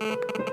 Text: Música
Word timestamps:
Música 0.00 0.45